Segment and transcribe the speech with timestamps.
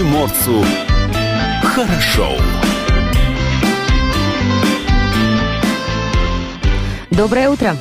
[0.00, 0.64] Приморцу
[1.62, 2.30] хорошо.
[7.10, 7.76] Доброе утро.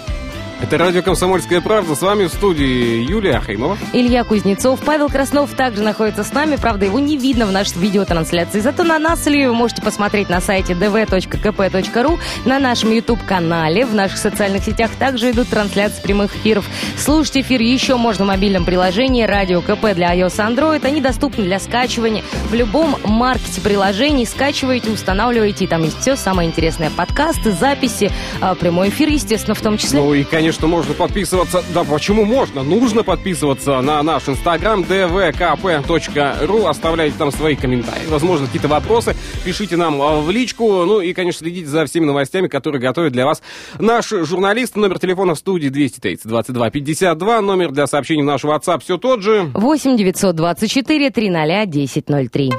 [0.62, 1.96] Это радио «Комсомольская правда».
[1.96, 3.78] С вами в студии Юлия Ахимова.
[3.94, 4.82] Илья Кузнецов.
[4.86, 6.58] Павел Краснов также находится с нами.
[6.58, 8.60] Правда, его не видно в нашей видеотрансляции.
[8.60, 14.18] Зато на нас, Илью, вы можете посмотреть на сайте dv.kp.ru, на нашем YouTube-канале, в наших
[14.18, 16.66] социальных сетях также идут трансляции прямых эфиров.
[16.98, 20.86] Слушать эфир еще можно в мобильном приложении «Радио КП» для iOS Android.
[20.86, 24.26] Они доступны для скачивания в любом маркете приложений.
[24.26, 26.90] Скачиваете, устанавливаете, и там есть все самое интересное.
[26.90, 30.02] Подкасты, записи, а, прямой эфир, естественно, в том числе.
[30.02, 31.64] Ну и, конечно, конечно, можно подписываться.
[31.76, 32.64] Да, почему можно?
[32.64, 36.68] Нужно подписываться на наш инстаграм dvkp.ru.
[36.68, 38.08] Оставляйте там свои комментарии.
[38.10, 39.16] Возможно, какие-то вопросы.
[39.46, 40.86] Пишите нам а, в личку.
[40.86, 43.44] Ну и, конечно, следите за всеми новостями, которые готовят для вас
[43.78, 44.76] наш журналист.
[44.76, 47.42] Номер телефона в студии 230 22 52.
[47.42, 49.52] Номер для сообщений в наш WhatsApp все тот же.
[49.54, 52.52] 8 924 300 1003.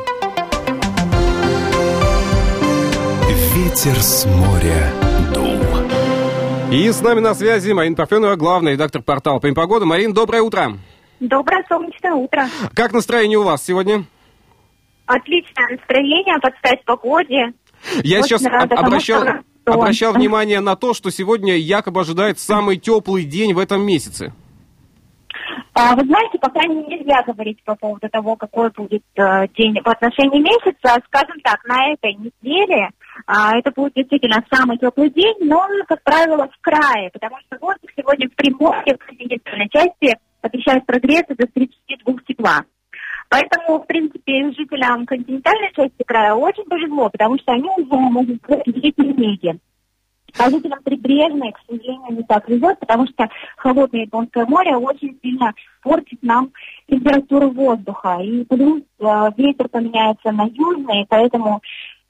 [3.56, 5.09] Ветер с моря.
[6.72, 9.86] И с нами на связи Марина Парфенова, главный редактор портала «Погода».
[9.86, 10.78] Марин, доброе утро.
[11.18, 12.46] Доброе солнечное утро.
[12.74, 14.04] Как настроение у вас сегодня?
[15.04, 17.54] Отличное настроение, под стать погоде.
[18.04, 19.24] Я Очень сейчас рада обращал,
[19.64, 24.32] тому, обращал внимание на то, что сегодня якобы ожидает самый теплый день в этом месяце.
[25.74, 30.41] А, вы знаете, пока нельзя говорить по поводу того, какой будет э, день в отношении
[30.41, 31.02] месяца.
[31.06, 32.91] Скажем так, на этой неделе
[33.26, 37.90] а, это будет действительно самый теплый день, но, как правило, в крае, потому что воздух
[37.96, 42.64] сегодня в Приморье, в континентальной части, обещает прогреться до 32 тепла.
[43.28, 48.96] Поэтому, в принципе, жителям континентальной части края очень повезло, потому что они уже могут видеть
[48.96, 49.60] снеги.
[50.38, 55.52] А жителям прибрежной, к сожалению, не так везет, потому что холодное Японское море очень сильно
[55.82, 56.50] портит нам
[56.88, 58.18] температуру воздуха.
[58.22, 61.60] И плюс э, ветер поменяется на южный, поэтому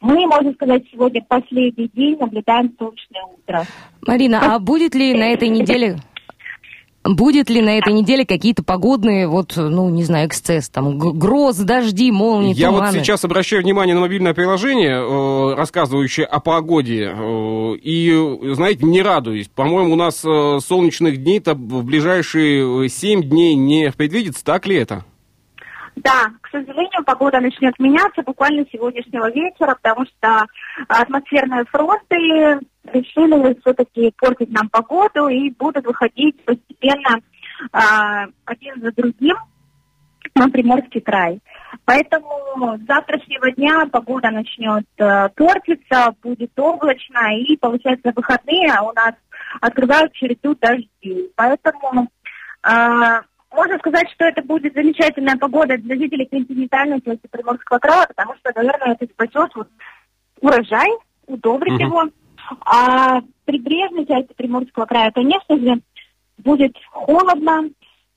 [0.01, 3.65] мы, можно сказать, сегодня последний день наблюдаем солнечное утро.
[4.06, 5.99] Марина, а будет ли на этой неделе
[7.03, 12.12] Будет ли на этой неделе какие-то погодные, вот, ну, не знаю, эксцесс, там, гроз, дожди,
[12.12, 12.93] молнии, Я туманы?
[12.93, 19.00] вот сейчас обращаю внимание на мобильное приложение, э, рассказывающее о погоде, э, и, знаете, не
[19.00, 19.49] радуюсь.
[19.49, 25.06] По-моему, у нас э, солнечных дней-то в ближайшие 7 дней не предвидится, так ли это?
[25.97, 30.47] Да, к сожалению, погода начнет меняться буквально с сегодняшнего вечера, потому что
[30.89, 32.17] атмосферные фронты
[32.84, 37.21] решили все-таки портить нам погоду и будут выходить постепенно
[37.73, 39.37] а, один за другим
[40.34, 41.41] на Приморский край.
[41.84, 49.15] Поэтому с завтрашнего дня погода начнет э, портиться, будет облачно, и, получается, выходные у нас
[49.61, 51.33] открывают череду дождей.
[51.37, 52.09] Поэтому
[52.62, 53.21] э,
[53.53, 58.53] можно сказать, что это будет замечательная погода для жителей континентальной части Приморского края, потому что,
[58.55, 59.69] наверное, это спасет вот
[60.41, 60.88] урожай,
[61.27, 61.87] удобрит uh-huh.
[61.87, 62.05] его.
[62.61, 65.81] А прибрежной части Приморского края, конечно же,
[66.38, 67.71] будет холодно,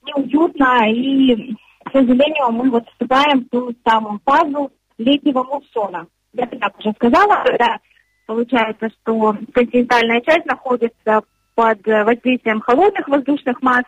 [0.04, 6.08] неуютно, и, к сожалению, мы вот вступаем в ту самую фазу летнего муссона.
[6.34, 7.80] Я так уже сказала, да,
[8.26, 11.22] получается, что континентальная часть находится
[11.56, 13.84] под воздействием холодных воздушных масс,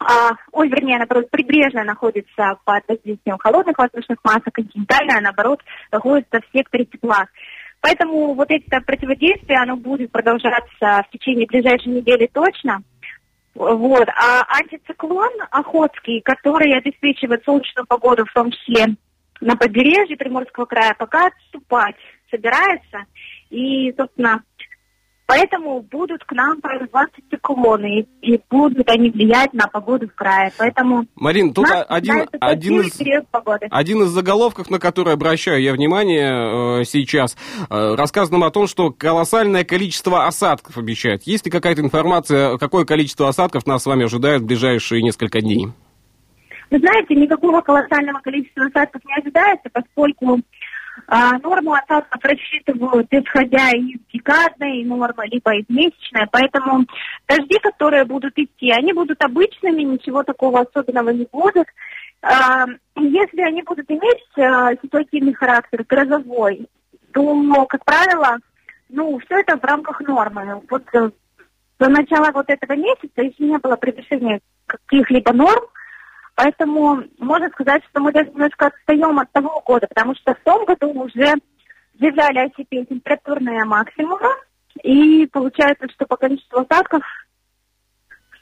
[0.00, 5.62] а, ой, вернее, наоборот, прибрежная находится под воздействием холодных воздушных масс, а континентальная, наоборот,
[5.92, 7.26] находится в секторе тепла.
[7.82, 12.82] Поэтому вот это противодействие, оно будет продолжаться в течение ближайшей недели точно.
[13.54, 14.08] Вот.
[14.08, 18.96] А антициклон Охотский, который обеспечивает солнечную погоду, в том числе
[19.40, 21.96] на побережье Приморского края, пока отступать
[22.30, 23.04] собирается.
[23.50, 24.42] И, собственно,
[25.30, 30.50] Поэтому будут к нам прорываться циклоны, и, и будут они влиять на погоду в крае.
[30.58, 33.00] Поэтому Марин, тут один, один, из,
[33.70, 37.36] один из заголовков, на который обращаю я внимание э, сейчас,
[37.70, 41.22] э, рассказано о том, что колоссальное количество осадков обещают.
[41.22, 45.68] Есть ли какая-то информация, какое количество осадков нас с вами ожидает в ближайшие несколько дней?
[46.70, 50.40] Вы знаете, никакого колоссального количества осадков не ожидается, поскольку
[51.06, 56.86] а, норму осадков рассчитывают, исходя из декадной нормы, либо из месячной, поэтому
[57.28, 61.66] дожди, которые будут идти, они будут обычными, ничего такого особенного не будет.
[62.22, 62.66] А,
[62.96, 66.68] если они будут иметь а, ситуативный характер, грозовой,
[67.12, 68.38] то, как правило,
[68.88, 70.62] ну, все это в рамках нормы.
[70.68, 71.10] Вот э,
[71.78, 75.64] до начала вот этого месяца еще не было превышения каких-либо норм,
[76.42, 80.64] Поэтому можно сказать, что мы даже немножко отстаем от того года, потому что в том
[80.64, 81.34] году уже
[81.98, 84.30] заявляли о себе температурные максимумы,
[84.82, 87.02] и получается, что по количеству осадков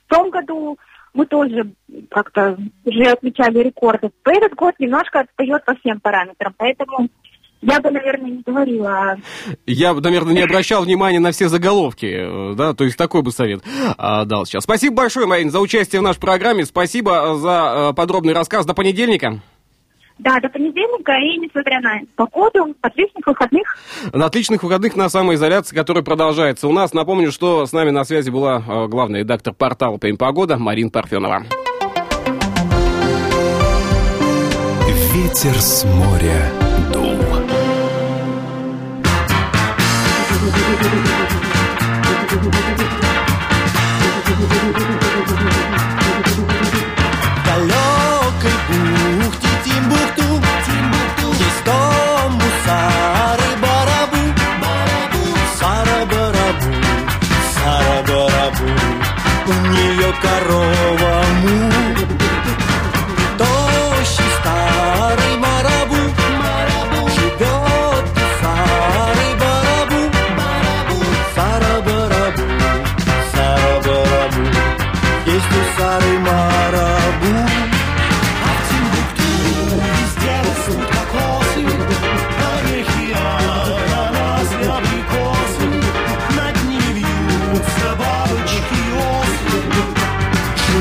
[0.06, 0.78] в том году
[1.12, 1.72] мы тоже
[2.08, 4.12] как-то уже отмечали рекорды.
[4.24, 7.08] Этот год немножко отстает по всем параметрам, поэтому
[7.60, 9.16] я бы, наверное, не говорила.
[9.66, 13.32] Я бы, наверное, не обращал внимания на все заголовки, э, да, то есть такой бы
[13.32, 13.62] совет
[13.96, 14.64] а, дал сейчас.
[14.64, 18.64] Спасибо большое, Марина, за участие в нашей программе, спасибо за э, подробный рассказ.
[18.64, 19.40] До понедельника.
[20.18, 23.76] Да, до понедельника, и несмотря на погоду, отличных выходных.
[24.12, 26.92] На отличных выходных на самоизоляции, которая продолжается у нас.
[26.92, 31.44] Напомню, что с нами на связи была главный редактор портала «Прим Погода» Марина Парфенова.
[35.14, 36.57] Ветер с моря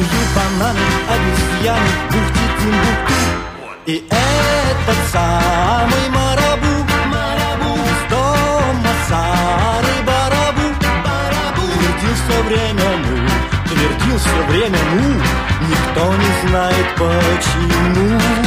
[0.09, 3.13] Жуют бананы, обезьяны, в бухте Тимбукту.
[3.85, 6.73] И этот самый Марабу,
[7.07, 10.67] Марабу, из дома Сары Барабу,
[11.03, 13.15] Барабу, твердил все время ну,
[13.69, 15.21] твердил все время ну,
[15.67, 18.46] никто не знает почему.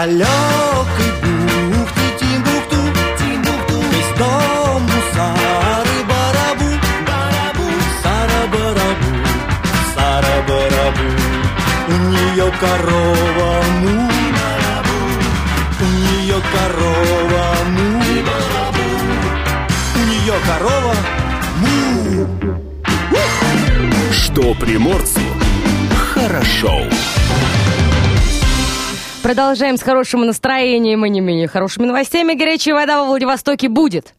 [0.00, 2.80] Далекой бухте Тимбукту,
[3.18, 3.76] Тимбукту.
[3.98, 4.82] Есть дом
[5.12, 6.70] Сары Барабу,
[7.06, 7.66] Барабу.
[8.02, 9.10] Сара Барабу,
[9.94, 11.06] Сара Барабу.
[11.88, 13.52] У нее корова
[13.82, 14.08] му,
[14.38, 14.98] Барабу.
[15.80, 18.86] У нее корова му, Барабу.
[19.96, 20.94] У нее корова
[21.60, 21.74] му.
[24.10, 25.20] Что приморцу
[26.14, 26.88] хорошо.
[29.30, 32.34] Продолжаем с хорошим настроением и не менее хорошими новостями.
[32.34, 34.12] Горячая вода во Владивостоке будет.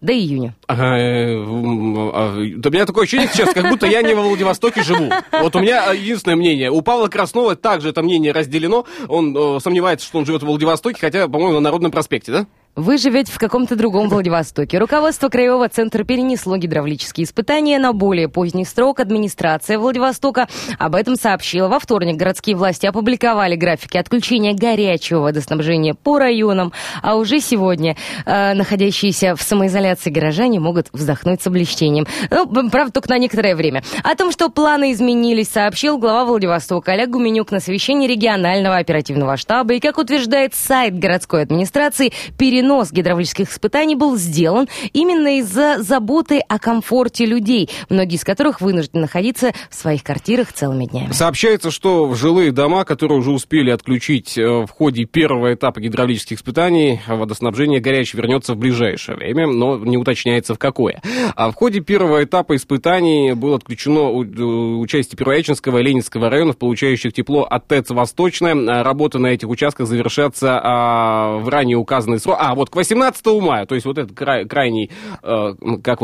[0.00, 0.56] До июня.
[0.66, 5.12] Ага, э, а, у меня такое ощущение сейчас, как будто я не во Владивостоке живу.
[5.30, 6.72] Вот у меня э, единственное мнение.
[6.72, 8.84] У Павла Краснова также это мнение разделено.
[9.06, 12.46] Он э, сомневается, что он живет в Владивостоке, хотя, по-моему, на Народном проспекте, да?
[12.78, 14.78] Вы живете в каком-то другом Владивостоке.
[14.78, 19.00] Руководство Краевого центра перенесло гидравлические испытания на более поздний срок.
[19.00, 20.46] Администрация Владивостока
[20.78, 21.66] об этом сообщила.
[21.66, 26.72] Во вторник городские власти опубликовали графики отключения горячего водоснабжения по районам.
[27.02, 32.06] А уже сегодня э, находящиеся в самоизоляции горожане могут вздохнуть с облегчением.
[32.30, 33.82] Ну, правда, только на некоторое время.
[34.04, 39.74] О том, что планы изменились, сообщил глава Владивостока Олег Гуменюк на совещании регионального оперативного штаба.
[39.74, 46.58] И, как утверждает сайт городской администрации, перенос гидравлических испытаний был сделан именно из-за заботы о
[46.58, 51.12] комфорте людей, многие из которых вынуждены находиться в своих квартирах целыми днями.
[51.12, 56.38] Сообщается, что в жилые дома, которые уже успели отключить э, в ходе первого этапа гидравлических
[56.38, 61.00] испытаний, водоснабжение горячее вернется в ближайшее время, но не уточняется в какое.
[61.34, 67.12] А в ходе первого этапа испытаний было отключено у- участие Первоячинского и Ленинского районов, получающих
[67.12, 68.82] тепло от ТЭЦ «Восточная».
[68.82, 72.36] Работы на этих участках завершатся а, в ранее указанный срок.
[72.40, 74.90] А, вот к 18 мая, то есть вот этот край, крайний,
[75.22, 76.00] э, как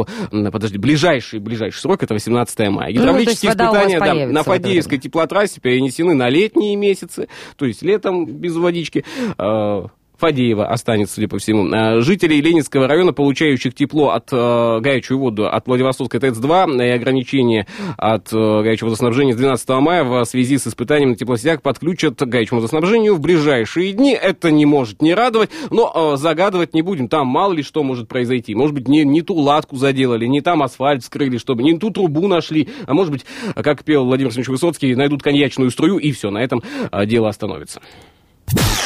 [0.52, 2.88] подожди, ближайший, ближайший срок, это 18 мая.
[2.88, 7.66] Ну, Гидравлические вода у вас испытания да, на Фадеевской теплотрассе перенесены на летние месяцы, то
[7.66, 9.04] есть летом без водички.
[9.38, 9.86] Э,
[10.18, 11.68] Фадеева останется, судя по всему.
[11.68, 17.66] Э, Жителей Ленинского района, получающих тепло от э, горячую воду от Владивостокской ТЭЦ-2 и ограничения
[17.96, 22.24] от э, горячего водоснабжения с 12 мая в связи с испытанием на теплосетях подключат к
[22.24, 24.12] горячему водоснабжению в ближайшие дни.
[24.12, 27.08] Это не может не радовать, но э, загадывать не будем.
[27.08, 28.54] Там мало ли что может произойти.
[28.54, 32.28] Может быть, не, не ту латку заделали, не там асфальт вскрыли, чтобы не ту трубу
[32.28, 32.68] нашли.
[32.86, 36.62] А может быть, как пел Владимир Семенович Высоцкий, найдут коньячную струю, и все, на этом
[36.90, 37.80] э, дело остановится.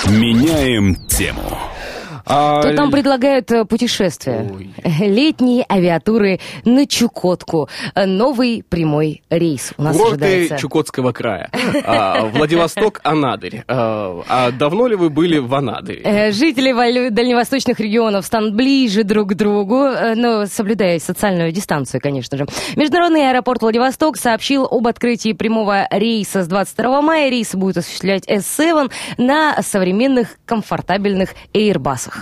[0.09, 1.59] Меняем тему.
[2.29, 4.47] А, То там предлагают э, путешествия.
[4.53, 4.71] Ой.
[5.01, 7.69] Летние авиатуры на Чукотку.
[7.95, 10.59] Э, Новый прямой рейс у нас Курорты ожидается.
[10.59, 11.51] Чукотского края.
[11.85, 13.65] А, Владивосток, Анадырь.
[13.67, 16.03] А, давно ли вы были в Анадыре?
[16.03, 16.69] Э, Жители
[17.11, 22.47] дальневосточных регионов станут ближе друг к другу, э, но соблюдая социальную дистанцию, конечно же.
[22.77, 27.31] Международный аэропорт Владивосток сообщил об открытии прямого рейса с 22 мая.
[27.31, 32.18] Рейс будет осуществлять S7 на современных комфортабельных Airbus'ах.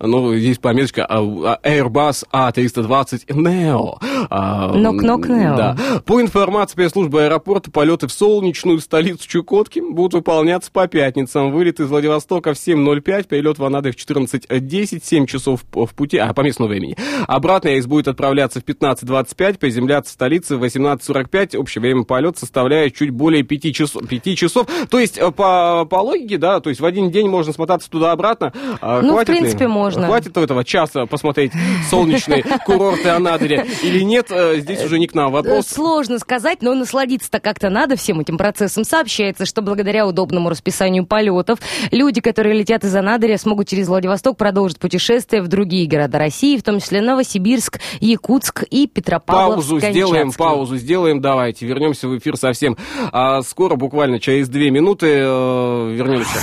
[0.00, 3.96] Ну, здесь пометочка а, а, Airbus A320 Neo.
[4.30, 5.56] А, Нок-нок Neo.
[5.56, 5.76] Да.
[6.04, 11.52] По информации пресс-службы аэропорта, полеты в солнечную столицу Чукотки будут выполняться по пятницам.
[11.52, 16.32] Вылет из Владивостока в 7.05, перелет в Анадырь в 14.10, 7 часов в пути, а,
[16.32, 16.96] по местному времени.
[17.26, 21.56] Обратный рейс будет отправляться в 15.25, приземляться в столице в 18.45.
[21.56, 24.06] Общее время полета составляет чуть более 5 часов.
[24.08, 24.66] 5 часов.
[24.90, 28.52] То есть, э, по, по логике, да, то есть в один день можно смотаться туда-обратно.
[28.80, 29.48] Ну, в хватит ли?
[29.48, 30.06] принципе, можно.
[30.06, 31.52] Хватит этого часа посмотреть
[31.90, 34.26] солнечные курорты Анадыря или нет?
[34.30, 35.66] Э, Здесь уже не к нам Э, вопрос.
[35.66, 38.84] Сложно сказать, но насладиться-то как-то надо всем этим процессом.
[38.84, 41.58] Сообщается, что благодаря удобному расписанию полетов
[41.90, 46.62] люди, которые летят из Анадыря, смогут через Владивосток продолжить путешествие в другие города России, в
[46.62, 49.68] том числе Новосибирск, Якутск и Петропавловск.
[49.70, 52.76] Паузу сделаем, паузу сделаем, давайте, вернемся в эфир совсем
[53.12, 56.38] а, скоро, буквально через две минуты э, вернемся.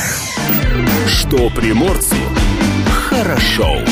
[1.08, 2.16] Что приморцу
[3.10, 3.86] хорошо.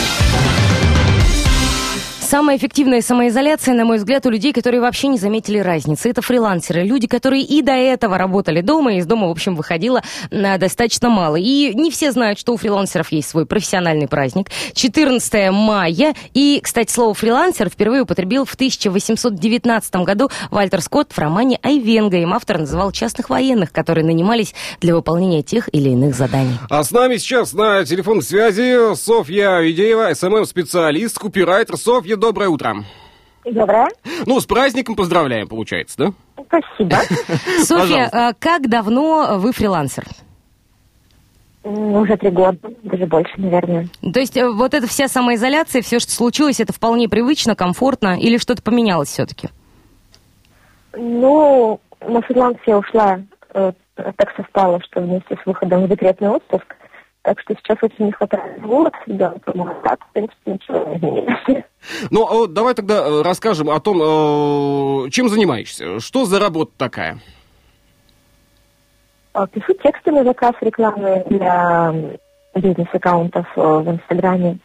[2.33, 6.09] Самая эффективная самоизоляция, на мой взгляд, у людей, которые вообще не заметили разницы.
[6.09, 10.01] Это фрилансеры, люди, которые и до этого работали дома, и из дома, в общем, выходило
[10.31, 11.35] а, достаточно мало.
[11.35, 14.49] И не все знают, что у фрилансеров есть свой профессиональный праздник.
[14.73, 16.15] 14 мая.
[16.33, 22.17] И, кстати, слово фрилансер впервые употребил в 1819 году Вальтер Скотт в романе «Айвенга».
[22.17, 26.57] Им автор называл частных военных, которые нанимались для выполнения тех или иных заданий.
[26.71, 31.77] А с нами сейчас на телефонной связи Софья Ведеева, SMM-специалист, копирайтер.
[31.77, 32.75] Софья, доброе утро.
[33.43, 33.89] Доброе.
[34.25, 36.43] Ну, с праздником поздравляем, получается, да?
[36.47, 36.95] Спасибо.
[37.63, 40.05] Софья, а как давно вы фрилансер?
[41.63, 43.89] Уже три года, даже больше, наверное.
[44.13, 48.37] То есть э, вот эта вся самоизоляция, все, что случилось, это вполне привычно, комфортно или
[48.37, 49.49] что-то поменялось все-таки?
[50.93, 53.19] Ну, на фриланс я ушла,
[53.53, 56.73] э, так совпало, что вместе с выходом в декретный отпуск.
[57.23, 61.63] Так что сейчас очень не хватает вот ребенка, а так, в принципе, ничего не изменилось.
[62.11, 64.01] Ну, а вот давай тогда э, расскажем о том,
[65.05, 65.99] э, чем занимаешься.
[66.01, 67.19] Что за работа такая?
[69.33, 71.93] А, Пишу тексты на заказ рекламы для
[72.55, 74.57] бизнес-аккаунтов э, в Инстаграме,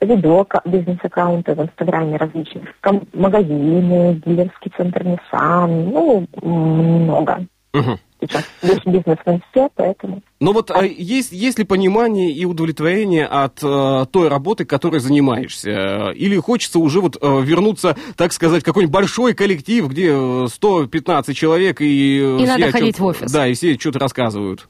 [0.00, 2.64] видео ка- бизнес-аккаунты в Инстаграме различных,
[3.12, 7.46] магазины, дилерский центр Nissan, ну, много.
[7.74, 7.98] Мгм.
[8.28, 10.22] Сейчас весь бизнес в инсте, поэтому...
[10.40, 15.70] Ну вот а есть, есть ли понимание и удовлетворение от э, той работы, которой занимаешься?
[15.70, 20.46] Э, Или хочется уже вот э, вернуться, так сказать, в какой-нибудь большой коллектив, где э,
[20.48, 22.20] 115 человек и...
[22.20, 23.30] э, И все надо ходить в офис.
[23.32, 24.68] Да, и все что-то рассказывают.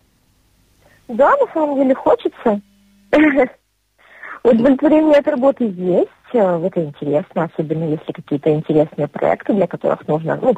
[1.08, 2.60] Да, на самом деле хочется.
[4.42, 10.38] Удовлетворение от работы есть, э, это интересно, особенно если какие-то интересные проекты, для которых нужно,
[10.40, 10.54] ну,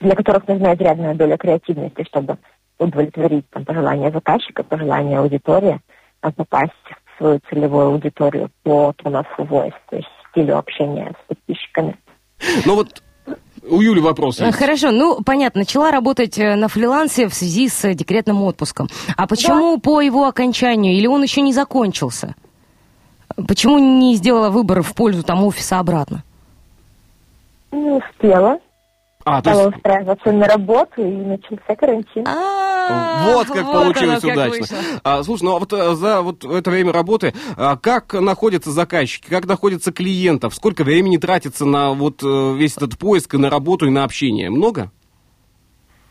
[0.00, 2.38] для которых нужна изрядная доля креативности, чтобы
[2.78, 5.80] удовлетворить там, пожелания заказчика, пожелания аудитории,
[6.20, 6.72] а попасть
[7.04, 11.96] в свою целевую аудиторию по tone of voice, то есть стилю общения с подписчиками.
[12.66, 13.02] Ну вот
[13.68, 14.58] у Юли вопрос Э, есть.
[14.58, 18.88] Хорошо, ну, понятно, начала работать э, на фрилансе в связи с э, декретным отпуском.
[19.16, 22.34] А почему по его окончанию, или он еще не закончился?
[23.48, 26.22] Почему не сделала выбор в пользу там офиса обратно?
[27.72, 28.58] Не успела,
[29.28, 32.24] А, то стала есть устраиваться на работу, и начался карантин.
[32.28, 34.66] А, Вот как получилось удачно.
[35.02, 39.28] А, слушай, ну а вот э, за вот это время работы, а, как находятся заказчики,
[39.28, 43.86] как находятся клиентов, сколько времени тратится на вот э, весь этот поиск и на работу
[43.86, 44.48] и на общение?
[44.48, 44.92] Много?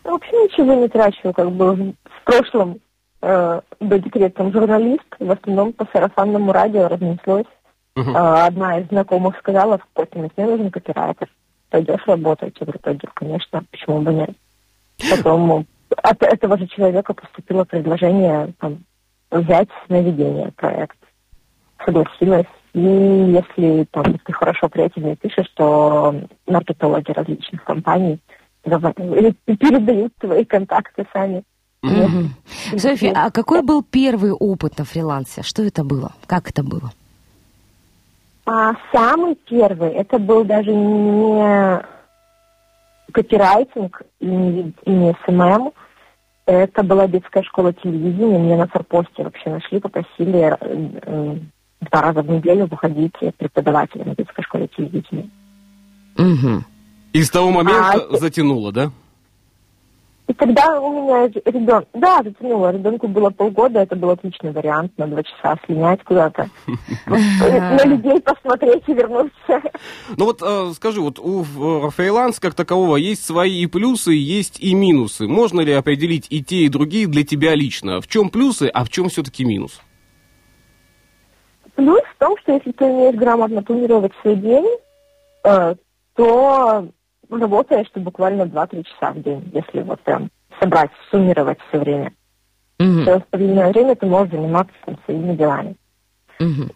[0.04, 2.80] Ну, Вообще ничего не трачу, как бы в прошлом
[3.22, 7.48] э, до декретном журналист, в основном по сарафанному радио разнеслось.
[7.96, 11.30] А, одна из знакомых сказала, в мне нужен копирайтер.
[11.76, 12.56] Пойдешь работать?
[12.58, 14.30] Я говорю, пойду, конечно, почему бы нет.
[15.12, 18.86] Потом от этого же человека поступило предложение там,
[19.30, 20.96] взять на ведение проект.
[21.84, 22.46] Согласилась.
[22.72, 26.16] И если там, ты хорошо креативно пишешь, то
[26.48, 28.22] маркетологи различных компаний
[28.64, 31.44] или передают твои контакты сами.
[31.82, 32.36] Мгм.
[32.78, 35.44] Софья, а какой был первый опыт на фрилансе?
[35.44, 36.14] Что это было?
[36.26, 36.94] Как это было?
[38.46, 41.84] А самый первый, это был даже не
[43.12, 45.72] копирайтинг и не, и не SMM,
[46.46, 51.38] это была детская школа телевидения, меня на форпосте вообще нашли, попросили э, э,
[51.90, 55.30] два раза в неделю выходить преподавателем в детской школе телевидения.
[56.18, 56.66] Мгм.
[57.14, 58.92] И с того момента А, затянуло, да?
[60.28, 65.06] И тогда у меня ребенок, да, затянуло, ребенку было полгода, это был отличный вариант на
[65.06, 66.50] два часа слинять куда-то,
[67.06, 69.62] на людей посмотреть и вернуться.
[70.18, 74.60] Ну вот э, скажи, вот у э, фриланс как такового есть свои и плюсы, есть
[74.60, 75.28] и минусы.
[75.28, 78.02] Можно ли определить и те, и другие для тебя лично?
[78.02, 79.80] В чем плюсы, а в чем все-таки минус?
[81.76, 84.66] Плюс в том, что если ты умеешь грамотно планировать свой день,
[85.44, 85.76] э,
[86.16, 86.88] то
[87.30, 90.30] работаешь ты буквально 2-3 часа в день, если вот прям
[90.60, 92.14] собрать, суммировать все время.
[92.80, 93.02] Мгм.
[93.04, 95.76] Все остальное время ты можешь заниматься там своими делами.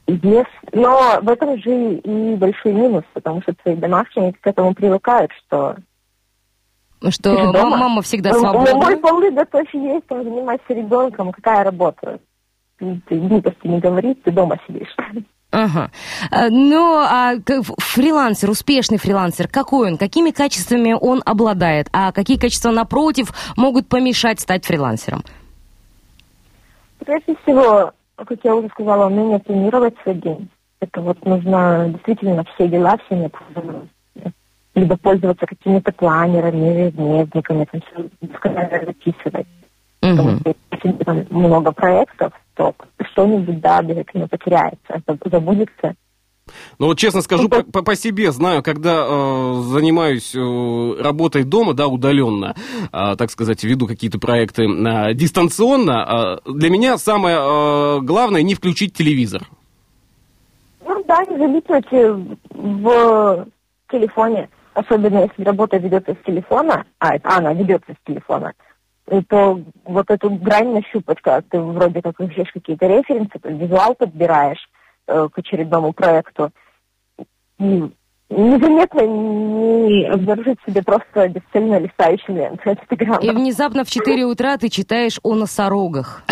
[0.07, 5.31] Ес- Но в этом же и большой минус, потому что твои домашние к этому привыкают,
[5.45, 5.75] что
[7.09, 7.63] Что же дома?
[7.63, 8.97] мама, мама всегда «Ну, мой свободна?
[8.97, 12.19] полы готовь есть, там занимайся ребенком, какая работа?
[12.77, 14.95] Ты, ты глупости не говори, ты дома сидишь.
[15.51, 15.89] Ага.
[16.31, 17.33] А, Ну, а
[17.79, 19.97] фрилансер, успешный фрилансер, какой он?
[19.97, 21.87] Какими качествами он обладает?
[21.91, 25.23] А какие качества, напротив, могут помешать стать фрилансером?
[26.99, 30.49] Прежде всего, как я уже сказала, умение планировать свой день.
[30.81, 33.87] Это вот нужно действительно все дела, все необходимые.
[34.75, 39.47] Либо пользоваться какими-то планерами, дневниками, там все досконально записывать.
[39.99, 40.39] Потому Мгм.
[40.39, 42.75] что если там много проектов, то
[43.11, 45.95] что-нибудь, да, обязательно потеряется, заб- забудется.
[46.77, 51.73] Ну вот честно скажу, по, по- по себе знаю, когда э, занимаюсь э, работой дома,
[51.73, 52.55] да, удаленно,
[52.91, 58.55] э, так сказать, веду какие-то проекты э, дистанционно, э, для меня самое э, главное не
[58.55, 59.43] включить телевизор.
[60.85, 61.85] Ну да, не залипнуть
[62.49, 63.47] в
[63.91, 68.53] телефоне, особенно если работа ведется с телефона, а это она ведется с телефона,
[69.27, 74.69] то вот эту грань нащупать, когда ты вроде как ищешь какие-то референсы, визуал подбираешь
[75.07, 76.51] э, к очередному проекту,
[77.59, 77.89] и
[78.29, 83.21] незаметно не обнаружить себе просто бесцельно листающий ленту Инстаграма.
[83.21, 86.23] И внезапно в 4 утра ты читаешь о носорогах.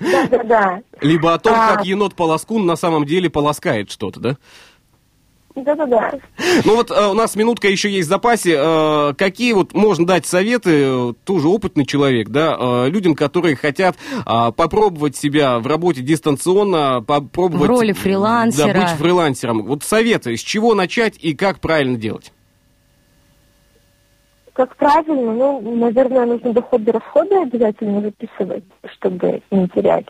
[0.00, 0.80] Да-да-да.
[1.00, 1.76] Либо о том, А.
[1.76, 4.36] как енот-полоскун на самом деле полоскает что-то, да?
[5.56, 6.12] Да-да-да.
[6.64, 8.56] Ну вот э, у нас минутка еще есть в запасе.
[8.58, 14.52] Э, какие вот можно дать советы, э, тоже опытный человек, да, людям, которые хотят э,
[14.52, 17.68] попробовать себя в работе дистанционно, попробовать...
[17.68, 18.72] В роли фрилансера.
[18.72, 19.62] Да, быть фрилансером.
[19.64, 22.32] Вот советы, с чего начать и как правильно делать?
[24.52, 30.06] Как правильно, ну, наверное, нужно доходы и расходы обязательно записывать, чтобы не терять.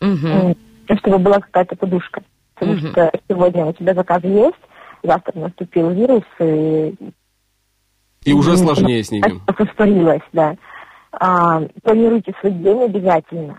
[0.00, 0.54] М,
[0.98, 2.22] Чтобы была какая-то подушка.
[2.56, 2.90] Потому Мгм.
[2.90, 4.56] что сегодня у тебя заказы есть,
[5.02, 6.94] завтра наступил вирус, и...
[8.24, 9.40] И уже М, сложнее с ними.
[9.46, 10.56] Повторилось, да.
[11.12, 13.58] А, планируйте свой день обязательно.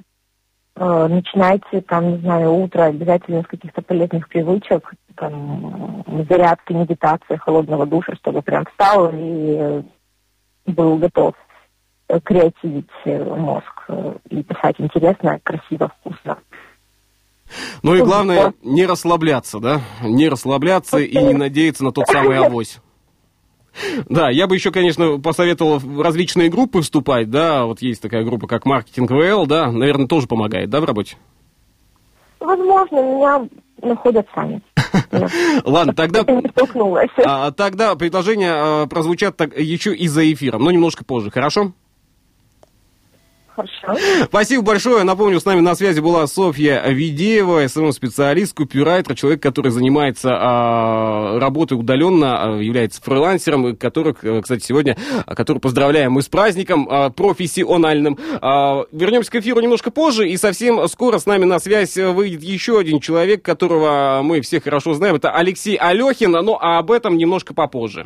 [0.75, 7.85] А, начинайте, там, не знаю, утро обязательно с каких-то полезных привычек, там, зарядки, медитации, холодного
[7.85, 9.83] душа, чтобы прям встал и
[10.65, 11.33] был готов
[12.09, 13.89] э, креативить э, мозг
[14.29, 16.37] и писать интересно, красиво, вкусно.
[17.83, 19.81] Ну и главное, не расслабляться, да?
[20.01, 22.79] Не расслабляться и не надеяться на тот самый авось.
[24.09, 28.47] Да, я бы еще, конечно, посоветовал в различные группы вступать, да, вот есть такая группа,
[28.47, 31.15] как Маркетинг ВЛ, да, наверное, тоже помогает, да, в работе?
[32.39, 33.47] Возможно, меня
[33.83, 34.61] находят сами.
[35.63, 37.09] Ладно, тогда, столкнулась.
[37.23, 41.73] а, тогда предложения а, прозвучат еще и за эфиром, но немножко позже, хорошо?
[43.57, 44.25] Хорошо.
[44.25, 45.03] Спасибо большое.
[45.03, 51.73] Напомню, с нами на связи была Софья Видеева, SMM-специалист, копирайтер, человек, который занимается а, работой
[51.73, 56.87] удаленно, а, является фрилансером, и которых, э, кстати, сегодня, а, который поздравляем мы с праздником
[56.87, 58.19] а, профессиональным.
[58.41, 62.77] А, вернемся к эфиру немножко позже, и совсем скоро с нами на связь выйдет еще
[62.77, 65.15] один человек, которого мы все хорошо знаем.
[65.15, 68.05] Это Алексей Алехин, ну а об этом немножко попозже.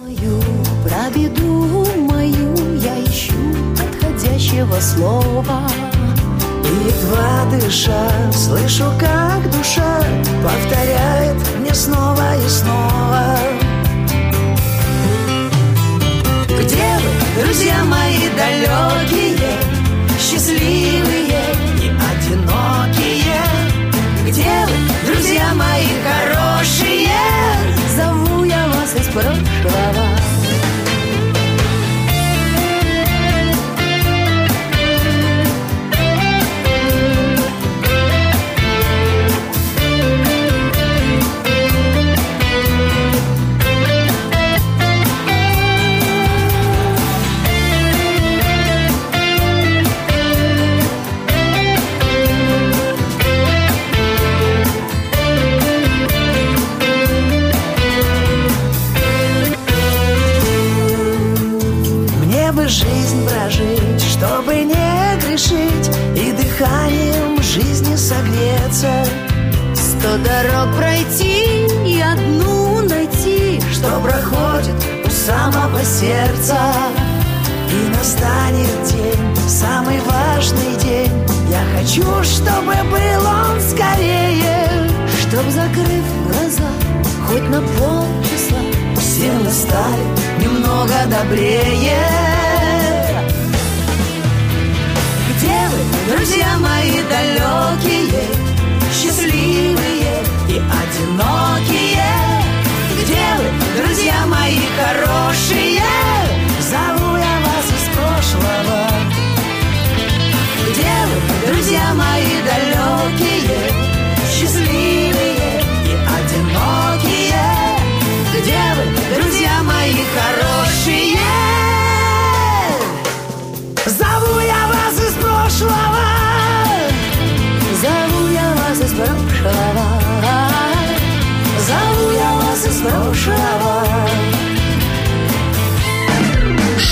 [0.00, 0.40] Мою,
[0.84, 3.55] про беду мою я ищу
[4.56, 5.62] подходящего слова.
[6.86, 10.00] Едва дыша, слышу, как душа
[10.42, 13.55] повторяет мне снова и снова.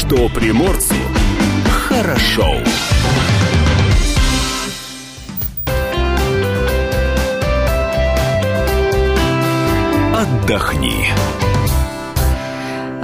[0.06, 0.94] Что приморцу
[1.88, 2.58] хорошо.
[10.14, 11.06] Отдохни.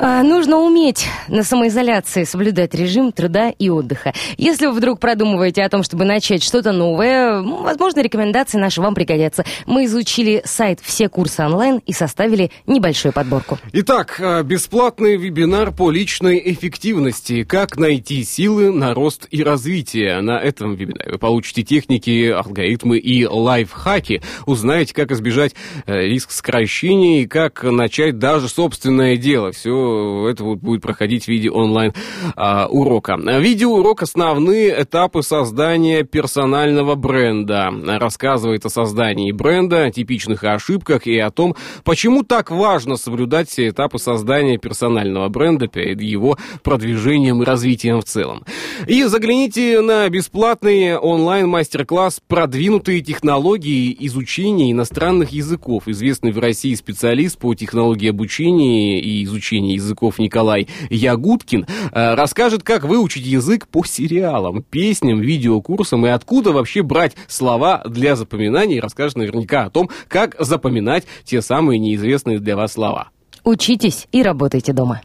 [0.02, 4.14] А, Нужно уметь на самоизоляции соблюдать режим труда и отдыха.
[4.38, 9.44] Если вы вдруг продумываете о том, чтобы начать что-то новое, возможно, рекомендации наши вам пригодятся.
[9.66, 13.58] Мы изучили сайт «Все курсы онлайн» и составили небольшую подборку.
[13.74, 17.44] Итак, э, бесплатный вебинар по личной эффективности.
[17.44, 20.22] Как найти силы на рост и развитие.
[20.22, 24.22] На этом вебинаре вы получите техники, алгоритмы и лайфхаки.
[24.46, 29.52] Узнаете, как избежать э, риск сокращения и как начать даже собственное дело.
[29.52, 29.89] Все
[30.29, 33.16] это вот будет проходить в виде онлайн-урока.
[33.16, 37.70] Видеоурок «Основные этапы создания персонального бренда».
[37.87, 43.98] Рассказывает о создании бренда, типичных ошибках и о том, почему так важно соблюдать все этапы
[43.98, 48.44] создания персонального бренда перед его продвижением и развитием в целом.
[48.87, 55.85] И загляните на бесплатный онлайн-мастер-класс «Продвинутые технологии изучения иностранных языков».
[55.87, 62.84] Известный в России специалист по технологии обучения и изучения языков Николай Ягудкин э, расскажет, как
[62.84, 68.76] выучить язык по сериалам, песням, видеокурсам и откуда вообще брать слова для запоминания.
[68.76, 73.08] И расскажет наверняка о том, как запоминать те самые неизвестные для вас слова.
[73.44, 75.02] Учитесь и работайте дома.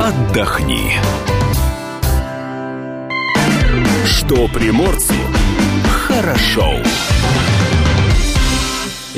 [0.00, 0.92] Отдохни.
[4.06, 5.14] Что приморцу
[6.08, 6.72] хорошо.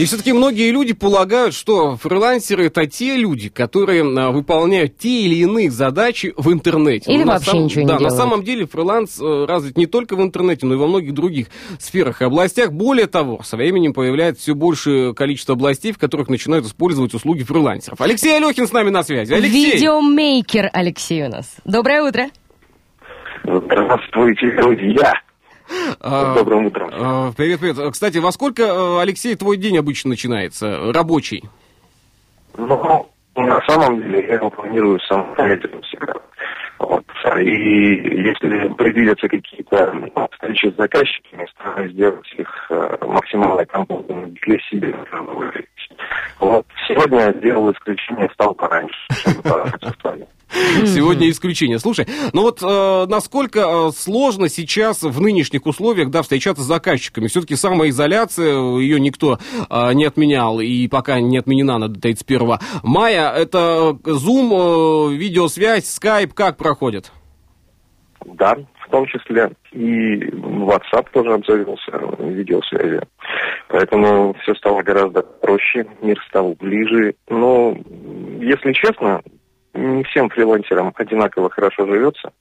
[0.01, 5.35] И все-таки многие люди полагают, что фрилансеры это те люди, которые а, выполняют те или
[5.35, 7.13] иные задачи в интернете.
[7.13, 8.17] Или на вообще самом- ничего не Да, на делают.
[8.17, 12.23] самом деле фриланс э, развит не только в интернете, но и во многих других сферах
[12.23, 12.73] и областях.
[12.73, 18.01] Более того, со временем появляется все большее количество областей, в которых начинают использовать услуги фрилансеров.
[18.01, 19.35] Алексей Алехин с нами на связи.
[19.35, 19.73] Алексей!
[19.75, 21.57] Видеомейкер Алексей у нас.
[21.67, 22.31] Доброе утро.
[23.45, 25.13] Здравствуйте, друзья!
[26.01, 26.91] А, Добрым утром.
[26.93, 27.93] а, Привет, привет.
[27.93, 31.45] Кстати, во сколько, э, Алексей, твой день обычно начинается, рабочий?
[32.57, 36.15] Ну, на самом деле, я его планирую самостоятельно всегда.
[36.79, 37.05] Вот.
[37.39, 37.51] И
[38.23, 39.95] если предвидятся какие-то
[40.33, 44.95] встречи с заказчиками, стараюсь сделать их э, максимально комфортными для себя.
[46.39, 46.67] Вот.
[46.89, 48.97] Сегодня я сделал исключение, встал пораньше,
[49.93, 50.27] встали.
[50.87, 51.79] Сегодня исключение.
[51.79, 57.29] Слушай, ну вот э, насколько э, сложно сейчас в нынешних условиях, да, встречаться с заказчиками?
[57.29, 63.31] Все-таки самоизоляция, ее никто э, не отменял, и пока не отменена на 31 мая.
[63.31, 67.13] Это Zoom, э, видеосвязь, Skype, как проходит?
[68.25, 73.01] Да, в том числе и WhatsApp тоже обзавелся видеосвязи.
[73.69, 77.15] Поэтому все стало гораздо проще, мир стал ближе.
[77.29, 77.77] Но,
[78.41, 79.23] если честно,
[79.75, 82.33] не всем фрилансерам одинаково хорошо живется.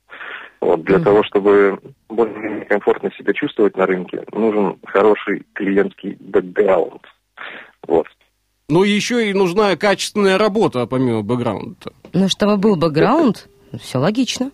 [0.61, 7.01] Вот, для того, чтобы более комфортно себя чувствовать на рынке, нужен хороший клиентский бэкграунд.
[7.87, 8.07] Вот.
[8.67, 11.93] Но еще и нужна качественная работа, помимо бэкграунда.
[12.13, 13.47] Ну, чтобы был бэкграунд,
[13.79, 14.51] все логично.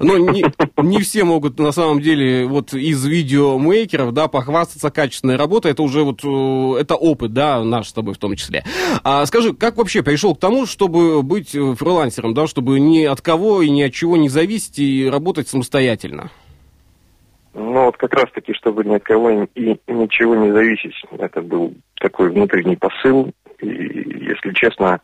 [0.00, 0.44] Но не,
[0.88, 5.72] не все могут на самом деле вот из видеомейкеров, да, похвастаться качественной работой.
[5.72, 8.64] Это уже вот, э, это опыт, да, наш с тобой в том числе.
[9.04, 13.20] А скажи, как вообще пришел к тому, чтобы быть э, фрилансером, да, чтобы ни от
[13.20, 16.30] кого и ни от чего не зависеть и работать самостоятельно?
[17.52, 20.94] Ну, вот как раз-таки, чтобы ни от кого и ничего не зависеть.
[21.18, 23.32] Это был такой внутренний посыл.
[23.58, 25.00] И, если честно,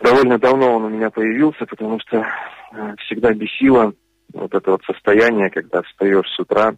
[0.00, 2.26] довольно давно он у меня появился, потому что
[2.72, 3.92] э, всегда бесило
[4.36, 6.74] вот это вот состояние, когда встаешь с утра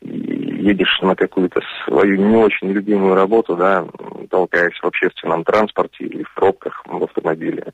[0.00, 3.86] и едешь на какую-то свою не очень любимую работу, да,
[4.30, 7.72] толкаясь в общественном транспорте или в пробках в автомобиле.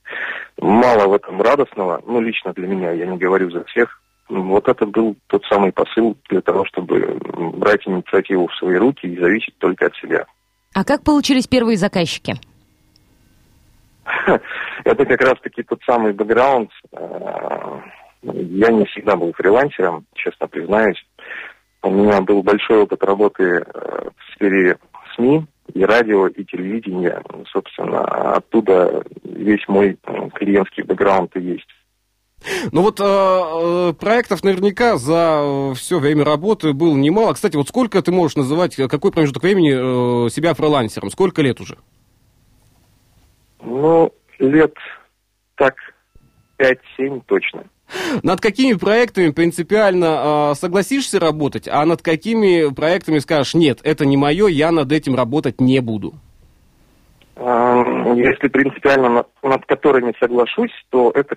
[0.59, 4.87] Мало в этом радостного, ну, лично для меня, я не говорю за всех, вот это
[4.87, 7.19] был тот самый посыл для того, чтобы
[7.55, 10.27] брать инициативу в свои руки и зависеть только от себя.
[10.75, 12.35] А как получились первые заказчики?
[14.85, 16.71] Это как раз-таки тот самый бэкграунд.
[18.27, 21.03] Э, я не всегда был фрилансером, честно признаюсь.
[21.83, 23.63] У меня был большой опыт работы э,
[24.17, 24.79] в сфере
[25.15, 27.23] СМИ, и радио, и телевидения.
[27.53, 28.03] Собственно,
[28.35, 31.69] оттуда весь мой э, клиентский бэкграунд и есть.
[32.71, 37.33] Ну вот э, проектов наверняка за все время работы было немало.
[37.33, 41.11] Кстати, вот сколько ты можешь называть, какой промежуток времени э, себя фрилансером?
[41.11, 41.79] Сколько лет уже?
[43.63, 44.75] Ну, лет
[45.57, 45.75] так
[46.59, 47.65] 5-7 точно.
[48.23, 54.17] Над какими проектами принципиально э, согласишься работать, а над какими проектами скажешь, нет, это не
[54.17, 56.15] мое, я над этим работать не буду?
[57.39, 61.37] Если принципиально над, над которыми соглашусь, то это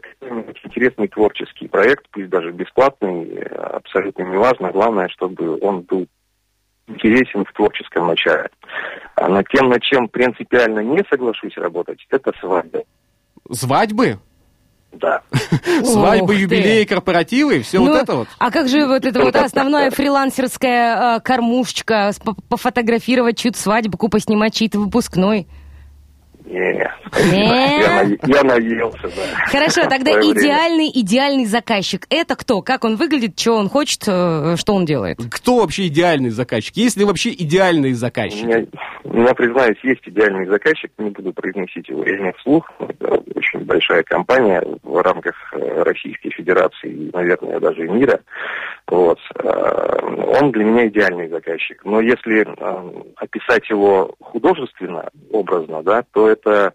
[0.63, 4.71] интересный творческий проект, пусть даже бесплатный, абсолютно неважно.
[4.71, 6.07] Главное, чтобы он был
[6.87, 8.49] интересен в творческом начале.
[9.15, 12.83] А над тем, над чем принципиально не соглашусь работать, это свадьбы.
[13.51, 14.19] Свадьбы?
[14.91, 15.21] Да.
[15.83, 18.27] Свадьбы, юбилеи, корпоративы, все вот Ну, это вот.
[18.37, 22.11] А как же вот эта вот основная фрилансерская э, кормушечка,
[22.49, 25.47] пофотографировать чью-то свадьбу, поснимать чей-то выпускной?
[26.49, 26.89] Не,
[27.31, 27.79] Не?
[27.79, 29.45] я, на- я наелся, да.
[29.45, 32.07] Хорошо, тогда идеальный, идеальный заказчик.
[32.09, 32.63] Это кто?
[32.63, 35.19] Как он выглядит, что он хочет, э, что он делает?
[35.29, 36.75] Кто вообще идеальный заказчик?
[36.75, 37.35] Есть ли вообще
[37.93, 38.45] заказчики?
[38.45, 38.65] меня,
[39.03, 42.67] у меня, признаюсь, есть идеальный заказчик, не буду произносить его имя вслух.
[43.39, 48.19] Очень большая компания в рамках э, Российской Федерации и, наверное, даже мира.
[48.85, 49.17] Вот.
[49.41, 51.79] Э, Он для меня идеальный заказчик.
[51.85, 56.73] Но если э, описать его художественно, образно, да, то это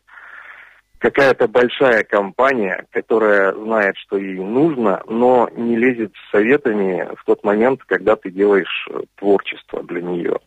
[0.96, 7.44] какая-то большая компания, которая знает, что ей нужно, но не лезет с советами в тот
[7.44, 10.38] момент, когда ты делаешь творчество для нее.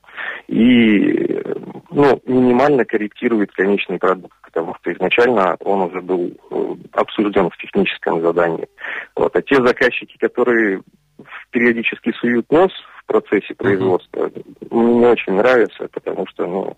[0.48, 1.42] И
[1.90, 8.22] ну, минимально корректирует конечный продукт, потому что изначально он уже был э, обсужден в техническом
[8.22, 8.68] задании.
[9.16, 9.36] Вот.
[9.36, 10.82] А те заказчики, которые
[11.52, 14.32] периодически суют нос в процессе производства,
[14.70, 16.78] мне не очень нравится, потому что, ну,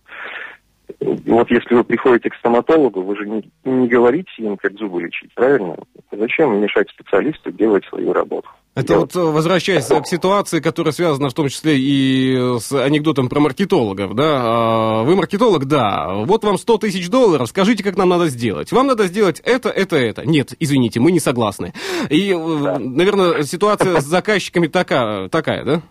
[0.99, 5.34] вот если вы приходите к стоматологу, вы же не, не говорите им, как зубы лечить,
[5.34, 5.75] правильно?
[6.12, 8.49] Зачем мешать специалисту делать свою работу?
[8.79, 13.39] Это вот э, возвращаясь к ситуации, которая связана в том числе и с анекдотом про
[13.39, 18.27] маркетологов, да, А, вы маркетолог, да, вот вам 100 тысяч долларов, скажите, как нам надо
[18.27, 18.71] сделать.
[18.71, 20.25] Вам надо сделать это, это, это.
[20.25, 21.73] Нет, извините, мы не согласны.
[22.09, 25.81] И, э, наверное, ситуация с заказчиками такая, такая, да?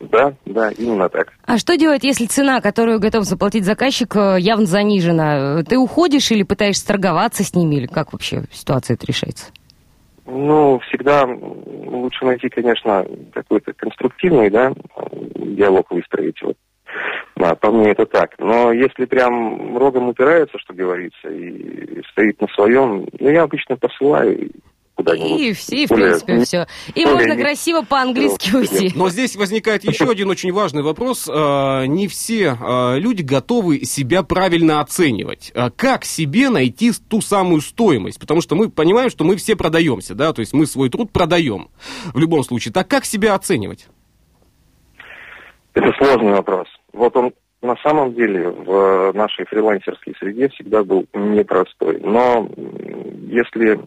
[0.00, 1.32] Да, да, именно так.
[1.44, 5.62] А что делать, если цена, которую готов заплатить заказчик, э, явно занижена?
[5.64, 9.46] Ты уходишь или пытаешься торговаться с ними, или как вообще ситуация это решается?
[10.26, 14.72] Ну, всегда лучше найти, конечно, какой-то конструктивный, да,
[15.36, 16.40] диалог выстроить.
[16.42, 16.56] Вот.
[17.36, 18.34] Да, по мне это так.
[18.38, 24.50] Но если прям рогом упирается, что говорится, и стоит на своем, ну, я обычно посылаю
[24.94, 25.40] куда-нибудь.
[25.40, 26.66] И все, и в более- принципе, все.
[26.94, 28.92] И более можно не- красиво по-английски уйти.
[28.94, 31.28] Но здесь возникает еще один очень важный вопрос.
[31.32, 35.52] А, Не все а, люди готовы себя правильно оценивать.
[35.54, 38.18] А Как себе найти ту самую стоимость?
[38.20, 41.68] Потому что мы понимаем, что мы все продаемся, да, то есть мы свой труд продаем
[42.12, 42.72] в любом случае.
[42.72, 43.88] Так как себя оценивать?
[45.74, 46.68] Это сложный вопрос.
[46.92, 51.98] Вот он на самом деле в нашей фрилансерской среде всегда был непростой.
[52.00, 52.48] Но
[53.28, 53.78] если э,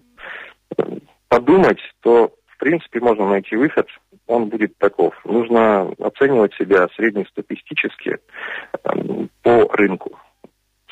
[1.30, 3.88] подумать, то в принципе можно найти выход.
[4.26, 5.14] Он будет таков.
[5.26, 8.18] Нужно оценивать себя среднестатистически
[8.84, 10.20] эм, по рынку.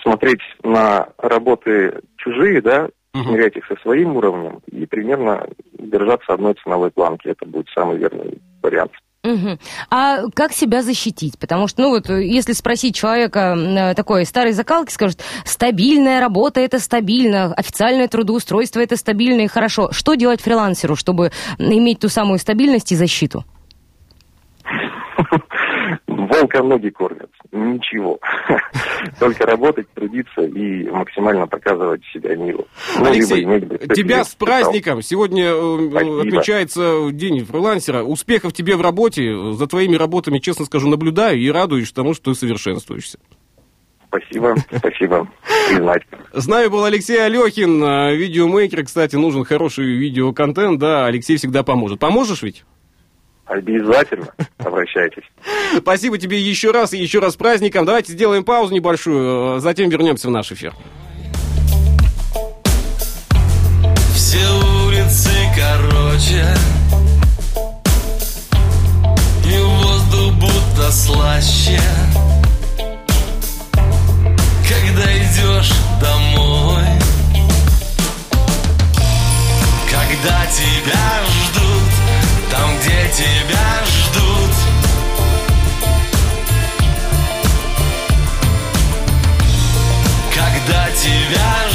[0.01, 2.89] Смотреть на работы чужие, да,
[3.23, 7.27] смирять их со своим уровнем и примерно держаться одной ценовой планки.
[7.27, 8.91] Это будет самый верный вариант.
[9.25, 9.59] Мгм.
[9.89, 11.39] А как себя защитить?
[11.39, 16.59] Потому что, ну вот, э, если спросить человека э, такой старой закалки, скажут, стабильная работа
[16.59, 19.91] это стабильно, официальное трудоустройство это стабильно и хорошо.
[19.91, 23.43] Что делать фрилансеру, чтобы иметь ту самую стабильность и защиту?
[26.07, 27.31] Волка ноги кормят.
[27.55, 28.19] Ничего.
[29.19, 32.67] Только работать, трудиться и максимально показывать себя миру.
[32.99, 35.01] Ну, Алексей, либо иметь бы тебя с праздником.
[35.01, 36.21] Сегодня э, Спасибо.
[36.21, 38.03] отмечается День фрилансера.
[38.03, 39.53] Успехов тебе в работе.
[39.53, 43.19] За твоими работами, честно скажу, наблюдаю и радуюсь тому, что ты совершенствуешься.
[44.07, 45.27] Спасибо, спасибо.
[45.69, 46.03] Признать.
[46.33, 48.83] С нами был Алексей Алехин, э, видеомейкер.
[48.83, 51.99] Кстати, нужен хороший видеоконтент, да, Алексей всегда поможет.
[51.99, 52.65] Поможешь ведь?
[53.45, 55.23] Обязательно обращайтесь.
[55.77, 57.85] Спасибо тебе еще раз и еще раз с праздником.
[57.85, 60.73] Давайте сделаем паузу небольшую, э, затем вернемся в наш эфир.
[64.13, 64.47] Все
[64.85, 66.45] улицы короче
[69.45, 71.79] И воздух будто слаще
[74.67, 76.83] Когда идешь домой
[79.89, 81.64] Когда тебя ждут
[83.11, 84.51] тебя ждут.
[90.33, 91.74] Когда тебя ждут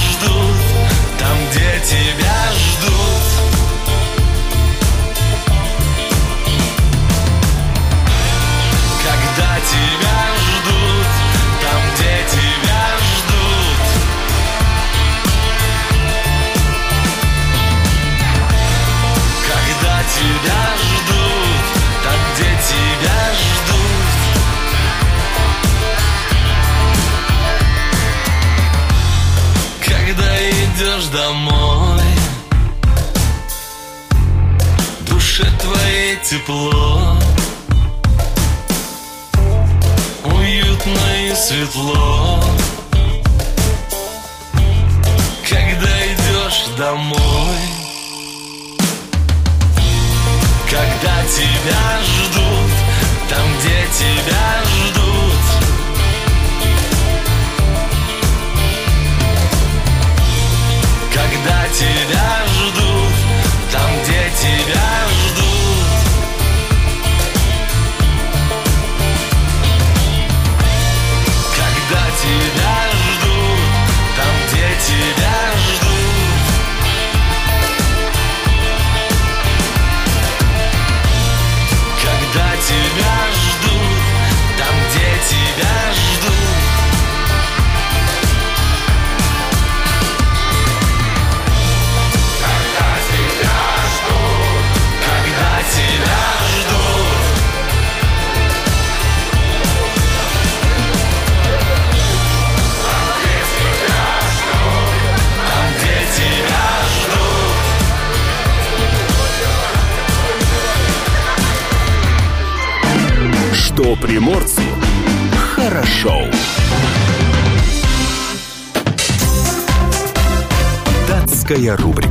[121.60, 122.09] Датская рубрика.